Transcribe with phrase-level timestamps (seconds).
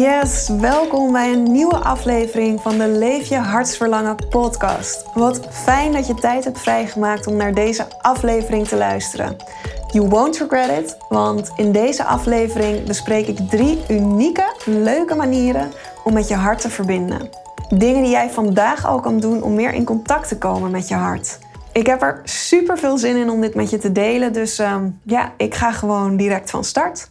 [0.00, 5.04] Yes, welkom bij een nieuwe aflevering van de Leef je hartsverlangen podcast.
[5.14, 9.36] Wat fijn dat je tijd hebt vrijgemaakt om naar deze aflevering te luisteren.
[9.92, 15.72] You won't regret it, want in deze aflevering bespreek ik drie unieke, leuke manieren
[16.04, 17.30] om met je hart te verbinden.
[17.68, 20.94] Dingen die jij vandaag al kan doen om meer in contact te komen met je
[20.94, 21.38] hart.
[21.72, 24.88] Ik heb er super veel zin in om dit met je te delen, dus ehm,
[25.02, 27.08] ja, ik ga gewoon direct van start.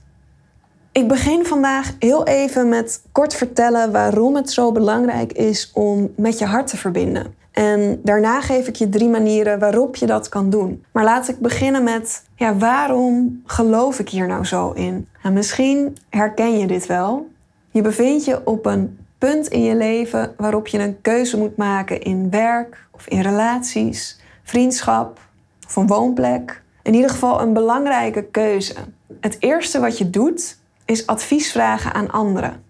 [0.92, 6.40] Ik begin vandaag heel even met kort vertellen waarom het zo belangrijk is om met
[6.40, 7.34] je hart te verbinden.
[7.52, 10.84] En daarna geef ik je drie manieren waarop je dat kan doen.
[10.92, 15.08] Maar laat ik beginnen met, ja, waarom geloof ik hier nou zo in?
[15.24, 17.30] Nou, misschien herken je dit wel.
[17.72, 22.02] Je bevindt je op een punt in je leven waarop je een keuze moet maken
[22.02, 25.20] in werk of in relaties, vriendschap
[25.68, 26.62] of een woonplek.
[26.84, 28.74] In ieder geval een belangrijke keuze.
[29.20, 30.58] Het eerste wat je doet
[30.90, 32.64] is advies vragen aan anderen.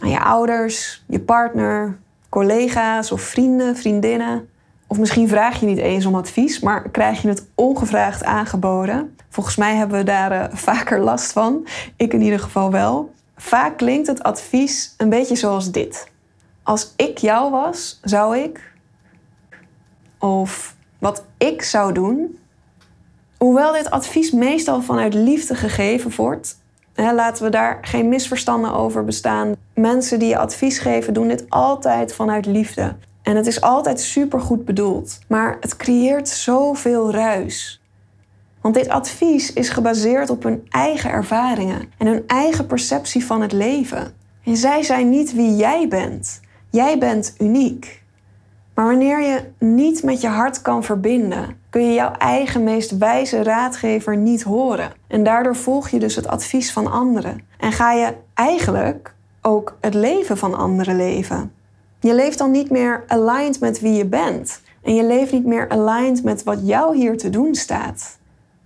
[0.00, 4.48] Aan je ouders, je partner, collega's of vrienden, vriendinnen.
[4.86, 9.16] Of misschien vraag je niet eens om advies, maar krijg je het ongevraagd aangeboden.
[9.28, 11.66] Volgens mij hebben we daar uh, vaker last van.
[11.96, 13.14] Ik in ieder geval wel.
[13.36, 16.10] Vaak klinkt het advies een beetje zoals dit.
[16.62, 18.72] Als ik jou was, zou ik.
[20.18, 22.38] Of wat ik zou doen.
[23.38, 26.57] Hoewel dit advies meestal vanuit liefde gegeven wordt,
[26.98, 29.54] laten we daar geen misverstanden over bestaan.
[29.74, 32.96] Mensen die je advies geven doen dit altijd vanuit liefde.
[33.22, 35.18] En het is altijd supergoed bedoeld.
[35.28, 37.82] Maar het creëert zoveel ruis.
[38.60, 43.52] Want dit advies is gebaseerd op hun eigen ervaringen en hun eigen perceptie van het
[43.52, 44.14] leven.
[44.44, 46.40] En zij zijn niet wie jij bent.
[46.70, 48.02] Jij bent uniek.
[48.78, 53.42] Maar wanneer je niet met je hart kan verbinden, kun je jouw eigen meest wijze
[53.42, 54.92] raadgever niet horen.
[55.06, 57.40] En daardoor volg je dus het advies van anderen.
[57.56, 61.52] En ga je eigenlijk ook het leven van anderen leven.
[62.00, 64.60] Je leeft dan niet meer aligned met wie je bent.
[64.82, 68.18] En je leeft niet meer aligned met wat jou hier te doen staat.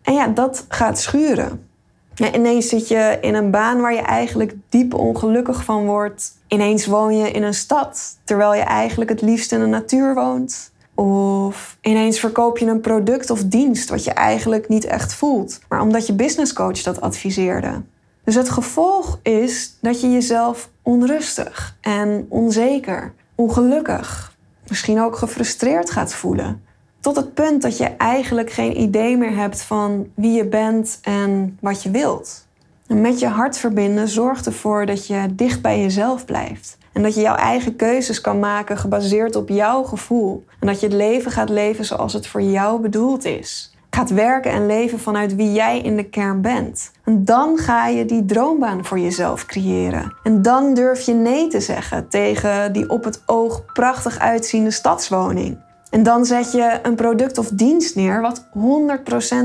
[0.03, 1.69] En ja, dat gaat schuren.
[2.15, 6.33] Ja, ineens zit je in een baan waar je eigenlijk diep ongelukkig van wordt.
[6.49, 10.73] Ineens woon je in een stad, terwijl je eigenlijk het liefst in de natuur woont.
[10.95, 15.81] Of ineens verkoop je een product of dienst wat je eigenlijk niet echt voelt, maar
[15.81, 17.83] omdat je businesscoach dat adviseerde.
[18.25, 24.37] Dus het gevolg is dat je jezelf onrustig en onzeker, ongelukkig,
[24.69, 26.63] misschien ook gefrustreerd gaat voelen.
[27.03, 31.59] Tot het punt dat je eigenlijk geen idee meer hebt van wie je bent en
[31.61, 32.47] wat je wilt.
[32.87, 36.79] En met je hart verbinden zorgt ervoor dat je dicht bij jezelf blijft.
[36.93, 40.45] En dat je jouw eigen keuzes kan maken gebaseerd op jouw gevoel.
[40.61, 43.77] En dat je het leven gaat leven zoals het voor jou bedoeld is.
[43.91, 46.91] Gaat werken en leven vanuit wie jij in de kern bent.
[47.05, 50.15] En dan ga je die droombaan voor jezelf creëren.
[50.23, 55.59] En dan durf je nee te zeggen tegen die op het oog prachtig uitziende stadswoning.
[55.93, 58.49] En dan zet je een product of dienst neer wat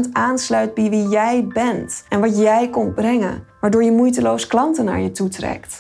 [0.08, 4.86] 100% aansluit bij wie jij bent en wat jij komt brengen, waardoor je moeiteloos klanten
[4.86, 5.76] naar je toe trekt.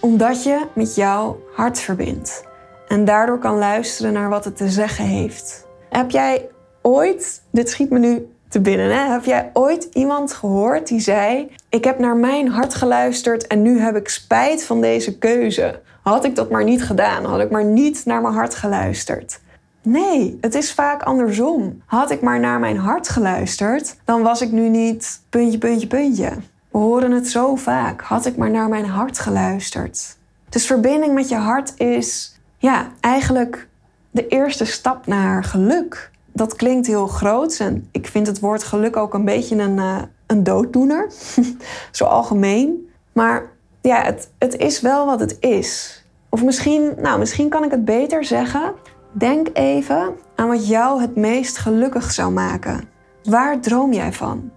[0.00, 2.44] Omdat je met jouw hart verbindt
[2.88, 5.66] en daardoor kan luisteren naar wat het te zeggen heeft.
[5.90, 6.48] Heb jij
[6.82, 9.12] ooit, dit schiet me nu te binnen, hè?
[9.12, 13.78] heb jij ooit iemand gehoord die zei: Ik heb naar mijn hart geluisterd en nu
[13.78, 15.80] heb ik spijt van deze keuze?
[16.02, 19.42] Had ik dat maar niet gedaan, had ik maar niet naar mijn hart geluisterd.
[19.86, 21.82] Nee, het is vaak andersom.
[21.86, 26.30] Had ik maar naar mijn hart geluisterd, dan was ik nu niet puntje, puntje, puntje.
[26.70, 28.00] We horen het zo vaak.
[28.00, 30.16] Had ik maar naar mijn hart geluisterd.
[30.48, 33.68] Dus verbinding met je hart is, ja, eigenlijk
[34.10, 36.10] de eerste stap naar geluk.
[36.32, 40.02] Dat klinkt heel groot en ik vind het woord geluk ook een beetje een, uh,
[40.26, 41.10] een dooddoener.
[41.90, 42.90] zo algemeen.
[43.12, 46.02] Maar ja, het, het is wel wat het is.
[46.28, 48.72] Of misschien, nou, misschien kan ik het beter zeggen.
[49.16, 52.88] Denk even aan wat jou het meest gelukkig zou maken.
[53.22, 54.50] Waar droom jij van?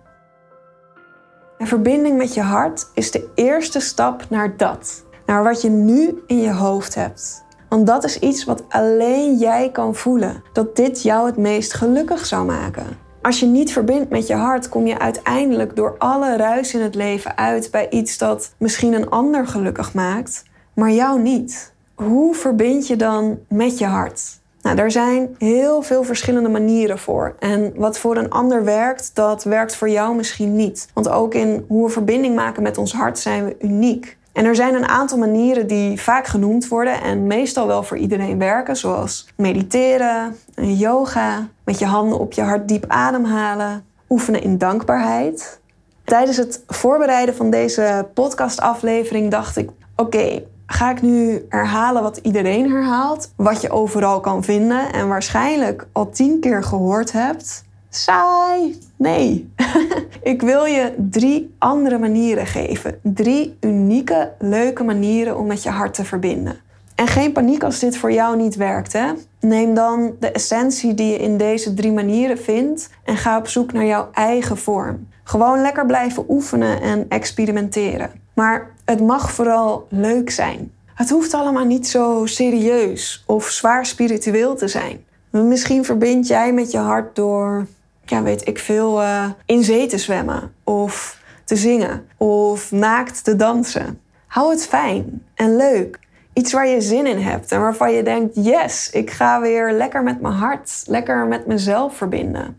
[1.57, 5.03] En verbinding met je hart is de eerste stap naar dat.
[5.25, 7.45] Naar wat je nu in je hoofd hebt.
[7.69, 10.43] Want dat is iets wat alleen jij kan voelen.
[10.53, 12.85] Dat dit jou het meest gelukkig zou maken.
[13.21, 16.95] Als je niet verbindt met je hart, kom je uiteindelijk door alle ruis in het
[16.95, 20.43] leven uit bij iets dat misschien een ander gelukkig maakt,
[20.75, 21.73] maar jou niet.
[21.95, 24.45] Hoe verbind je dan met je hart?
[24.67, 27.35] Nou, er zijn heel veel verschillende manieren voor.
[27.39, 30.87] En wat voor een ander werkt, dat werkt voor jou misschien niet.
[30.93, 34.17] Want ook in hoe we verbinding maken met ons hart zijn we uniek.
[34.33, 38.39] En er zijn een aantal manieren die vaak genoemd worden en meestal wel voor iedereen
[38.39, 45.59] werken, zoals mediteren, yoga, met je handen op je hart diep ademhalen, oefenen in dankbaarheid.
[46.03, 52.71] Tijdens het voorbereiden van deze podcastaflevering dacht ik: oké, ga ik nu herhalen wat iedereen
[52.71, 57.65] herhaalt, wat je overal kan vinden en waarschijnlijk al tien keer gehoord hebt.
[57.89, 58.79] Saai.
[58.95, 59.51] Nee.
[60.33, 62.99] ik wil je drie andere manieren geven.
[63.03, 66.55] Drie unieke, leuke manieren om met je hart te verbinden.
[66.95, 68.93] En geen paniek als dit voor jou niet werkt.
[68.93, 69.11] Hè?
[69.39, 73.73] Neem dan de essentie die je in deze drie manieren vindt en ga op zoek
[73.73, 75.07] naar jouw eigen vorm.
[75.23, 78.11] Gewoon lekker blijven oefenen en experimenteren.
[78.33, 80.71] Maar het mag vooral leuk zijn.
[80.93, 85.05] Het hoeft allemaal niet zo serieus of zwaar spiritueel te zijn.
[85.29, 87.67] Misschien verbind jij met je hart door,
[88.05, 93.35] ja, weet ik veel, uh, in zee te zwemmen of te zingen of naakt te
[93.35, 94.01] dansen.
[94.27, 95.99] Hou het fijn en leuk.
[96.33, 100.03] Iets waar je zin in hebt en waarvan je denkt: yes, ik ga weer lekker
[100.03, 102.57] met mijn hart, lekker met mezelf verbinden.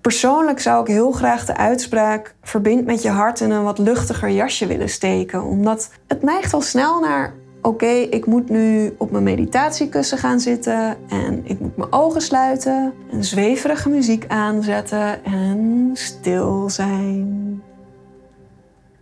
[0.00, 4.30] Persoonlijk zou ik heel graag de uitspraak verbind met je hart in een wat luchtiger
[4.30, 9.24] jasje willen steken, omdat het neigt al snel naar oké, ik moet nu op mijn
[9.24, 16.70] meditatiekussen gaan zitten en ik moet mijn ogen sluiten en zweverige muziek aanzetten en stil
[16.70, 17.62] zijn.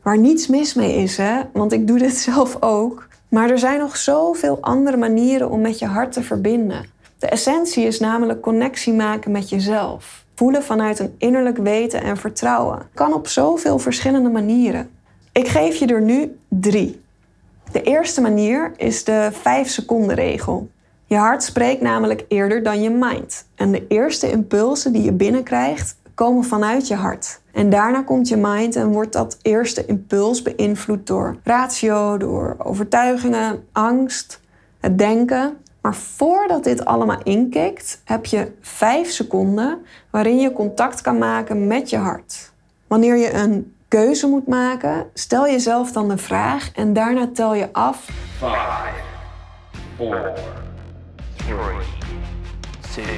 [0.02, 1.40] Waar niets mis mee is, hè?
[1.52, 3.06] Want ik doe dit zelf ook.
[3.28, 6.84] Maar er zijn nog zoveel andere manieren om met je hart te verbinden.
[7.18, 10.26] De essentie is namelijk connectie maken met jezelf.
[10.38, 12.88] Voelen vanuit een innerlijk weten en vertrouwen.
[12.94, 14.90] Kan op zoveel verschillende manieren.
[15.32, 17.02] Ik geef je er nu drie.
[17.72, 20.70] De eerste manier is de 5 seconden regel.
[21.06, 23.46] Je hart spreekt namelijk eerder dan je mind.
[23.54, 27.40] En de eerste impulsen die je binnenkrijgt komen vanuit je hart.
[27.52, 33.64] En daarna komt je mind en wordt dat eerste impuls beïnvloed door ratio, door overtuigingen,
[33.72, 34.40] angst,
[34.80, 35.56] het denken.
[35.88, 39.78] Maar voordat dit allemaal inkikt, heb je 5 seconden
[40.10, 42.52] waarin je contact kan maken met je hart.
[42.86, 47.72] Wanneer je een keuze moet maken, stel jezelf dan de vraag en daarna tel je
[47.72, 48.08] af.
[48.38, 48.52] 5,
[49.96, 50.34] 4,
[51.36, 51.48] 3,
[52.80, 53.16] 2, 1.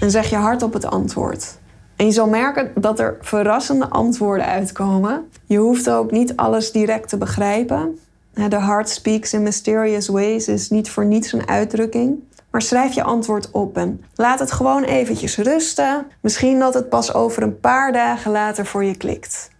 [0.00, 1.58] En zeg je hardop het antwoord.
[1.96, 5.28] En je zal merken dat er verrassende antwoorden uitkomen.
[5.44, 7.98] Je hoeft ook niet alles direct te begrijpen.
[8.34, 12.18] De heart speaks in mysterious ways is niet voor niets een uitdrukking.
[12.50, 16.06] Maar schrijf je antwoord op en laat het gewoon eventjes rusten.
[16.20, 19.50] Misschien dat het pas over een paar dagen later voor je klikt.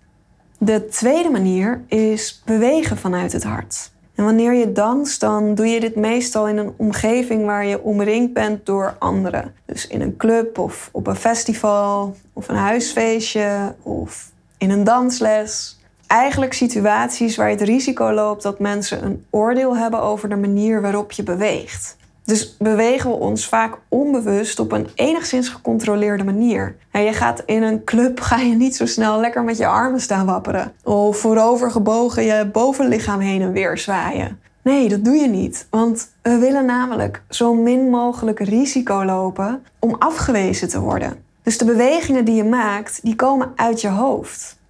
[0.58, 3.90] De tweede manier is bewegen vanuit het hart.
[4.14, 8.32] En wanneer je danst, dan doe je dit meestal in een omgeving waar je omringd
[8.32, 9.54] bent door anderen.
[9.66, 15.80] Dus in een club of op een festival of een huisfeestje of in een dansles.
[16.12, 20.82] Eigenlijk situaties waar je het risico loopt dat mensen een oordeel hebben over de manier
[20.82, 21.96] waarop je beweegt.
[22.24, 26.76] Dus bewegen we ons vaak onbewust op een enigszins gecontroleerde manier.
[26.90, 30.00] En je gaat in een club ga je niet zo snel lekker met je armen
[30.00, 30.72] staan wapperen.
[30.84, 34.40] Of voorover gebogen je bovenlichaam heen en weer zwaaien.
[34.62, 35.66] Nee, dat doe je niet.
[35.70, 41.24] Want we willen namelijk zo min mogelijk risico lopen om afgewezen te worden.
[41.42, 44.60] Dus de bewegingen die je maakt, die komen uit je hoofd.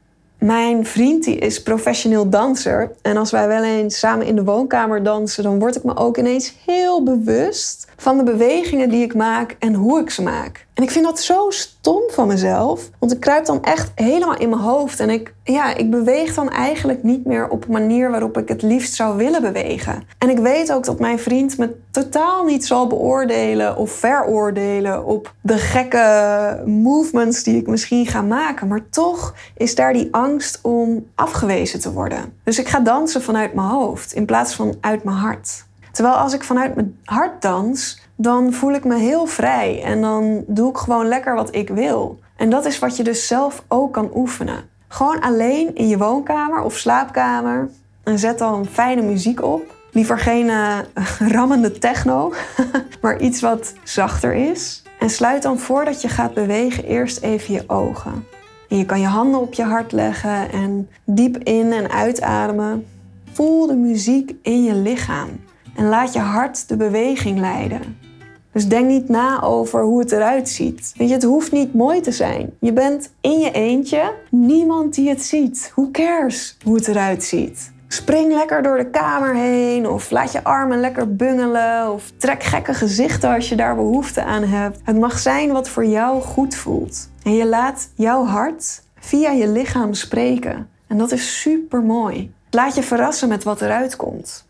[0.43, 2.91] Mijn vriend die is professioneel danser.
[3.03, 6.19] En als wij wel eens samen in de woonkamer dansen, dan word ik me ook
[6.19, 10.67] ineens heel bewust van de bewegingen die ik maak en hoe ik ze maak.
[10.83, 14.49] En ik vind dat zo stom van mezelf, want ik kruip dan echt helemaal in
[14.49, 18.39] mijn hoofd en ik, ja, ik beweeg dan eigenlijk niet meer op een manier waarop
[18.39, 20.03] ik het liefst zou willen bewegen.
[20.19, 25.35] En ik weet ook dat mijn vriend me totaal niet zal beoordelen of veroordelen op
[25.41, 31.07] de gekke movements die ik misschien ga maken, maar toch is daar die angst om
[31.15, 32.39] afgewezen te worden.
[32.45, 35.65] Dus ik ga dansen vanuit mijn hoofd in plaats van uit mijn hart.
[35.93, 40.45] Terwijl als ik vanuit mijn hart dans, dan voel ik me heel vrij en dan
[40.47, 42.19] doe ik gewoon lekker wat ik wil.
[42.37, 44.65] En dat is wat je dus zelf ook kan oefenen.
[44.89, 47.71] Gewoon alleen in je woonkamer of slaapkamer
[48.03, 49.75] en zet dan fijne muziek op.
[49.91, 50.79] Liever geen uh,
[51.37, 52.33] rammende techno,
[53.03, 54.83] maar iets wat zachter is.
[54.99, 58.27] En sluit dan voordat je gaat bewegen eerst even je ogen.
[58.69, 62.87] En je kan je handen op je hart leggen en diep in- en uitademen.
[63.33, 65.29] Voel de muziek in je lichaam
[65.77, 68.11] en laat je hart de beweging leiden.
[68.53, 70.93] Dus denk niet na over hoe het eruit ziet.
[70.97, 72.53] Weet je, het hoeft niet mooi te zijn.
[72.61, 75.73] Je bent in je eentje, niemand die het ziet.
[75.75, 77.73] Who cares hoe het eruit ziet?
[77.89, 82.75] Spring lekker door de kamer heen of laat je armen lekker bungelen of trek gekke
[82.75, 84.81] gezichten als je daar behoefte aan hebt.
[84.85, 87.11] Het mag zijn wat voor jou goed voelt.
[87.23, 90.69] En je laat jouw hart via je lichaam spreken.
[90.87, 92.35] En dat is super mooi.
[92.51, 94.47] Laat je verrassen met wat eruit komt.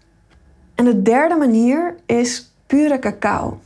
[0.75, 3.59] En de derde manier is pure cacao.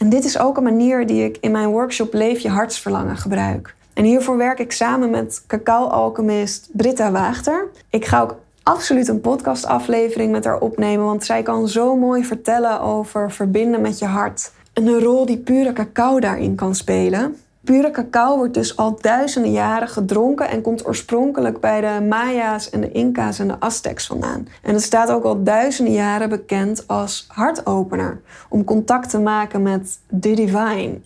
[0.00, 3.74] En dit is ook een manier die ik in mijn workshop Leef je hartsverlangen gebruik.
[3.92, 7.68] En hiervoor werk ik samen met cacao-alchemist Britta Waagter.
[7.90, 12.80] Ik ga ook absoluut een podcastaflevering met haar opnemen, want zij kan zo mooi vertellen
[12.80, 14.52] over verbinden met je hart.
[14.72, 17.36] En de rol die pure cacao daarin kan spelen.
[17.70, 22.80] Pure cacao wordt dus al duizenden jaren gedronken en komt oorspronkelijk bij de Maya's en
[22.80, 24.48] de Inca's en de Aztecs vandaan.
[24.62, 29.98] En het staat ook al duizenden jaren bekend als hartopener, om contact te maken met
[30.20, 30.98] the divine.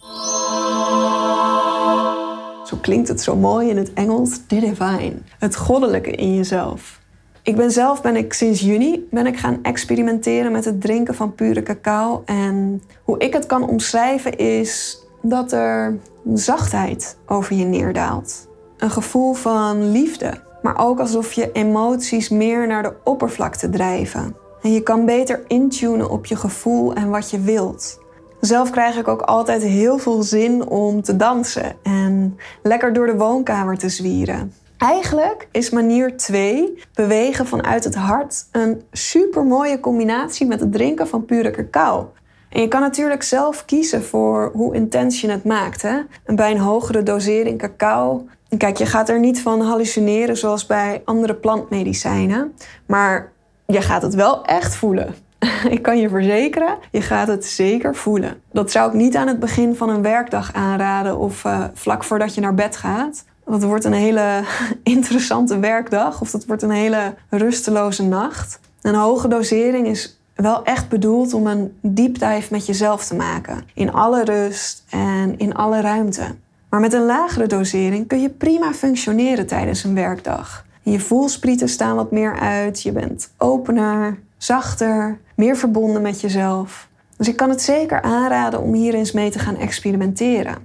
[2.67, 7.01] Zo klinkt het zo mooi in het Engels, the divine, het goddelijke in jezelf.
[7.43, 11.35] Ik ben zelf ben ik sinds juni ben ik gaan experimenteren met het drinken van
[11.35, 15.99] pure cacao en hoe ik het kan omschrijven is dat er
[16.33, 18.49] zachtheid over je neerdaalt.
[18.77, 24.37] Een gevoel van liefde, maar ook alsof je emoties meer naar de oppervlakte drijven.
[24.63, 28.03] En je kan beter intunen op je gevoel en wat je wilt.
[28.41, 33.17] Zelf krijg ik ook altijd heel veel zin om te dansen en lekker door de
[33.17, 34.53] woonkamer te zwieren.
[34.79, 41.09] Eigenlijk is manier 2, bewegen vanuit het hart, een super mooie combinatie met het drinken
[41.09, 42.13] van pure cacao.
[42.55, 45.83] En je kan natuurlijk zelf kiezen voor hoe intens je het maakt.
[45.83, 45.99] Hè?
[46.27, 48.27] Bij een hogere dosering cacao.
[48.57, 52.55] Kijk, je gaat er niet van hallucineren zoals bij andere plantmedicijnen.
[52.87, 53.33] Maar
[53.67, 55.15] je gaat het wel echt voelen.
[55.69, 58.43] Ik kan je verzekeren, je gaat het zeker voelen.
[58.53, 62.35] Dat zou ik niet aan het begin van een werkdag aanraden of uh, vlak voordat
[62.35, 63.25] je naar bed gaat.
[63.47, 64.43] Dat wordt een hele
[64.83, 68.61] interessante werkdag of dat wordt een hele rusteloze nacht.
[68.83, 73.63] Een hoge dosering is wel echt bedoeld om een deep dive met jezelf te maken.
[73.75, 76.35] In alle rust en in alle ruimte.
[76.69, 80.67] Maar met een lagere dosering kun je prima functioneren tijdens een werkdag.
[80.83, 86.89] Je voelsprieten staan wat meer uit, je bent opener, zachter, meer verbonden met jezelf.
[87.17, 90.57] Dus ik kan het zeker aanraden om hier eens mee te gaan experimenteren.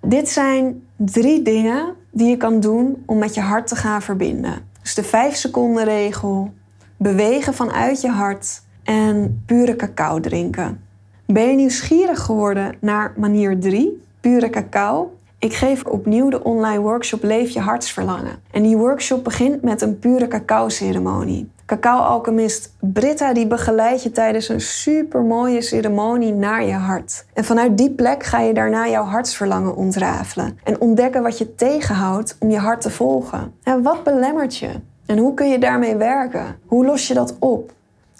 [0.00, 4.54] Dit zijn drie dingen die je kan doen om met je hart te gaan verbinden.
[4.82, 6.52] Dus de 5 seconden regel,
[6.96, 10.80] bewegen vanuit je hart en pure cacao drinken.
[11.26, 15.16] Ben je nieuwsgierig geworden naar manier 3, pure cacao?
[15.38, 18.38] Ik geef opnieuw de online workshop Leef je hartsverlangen.
[18.50, 21.50] En die workshop begint met een pure cacao-ceremonie.
[21.66, 27.24] Cacao-alchemist Britta die begeleidt je tijdens een super mooie ceremonie naar je hart.
[27.32, 32.36] En vanuit die plek ga je daarna jouw hartsverlangen ontrafelen en ontdekken wat je tegenhoudt
[32.38, 33.52] om je hart te volgen.
[33.62, 34.70] En wat belemmert je?
[35.06, 36.56] En hoe kun je daarmee werken?
[36.66, 37.72] Hoe los je dat op?